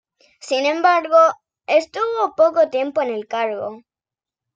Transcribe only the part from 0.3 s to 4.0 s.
Sin embargo, estuvo poco tiempo en el cargo.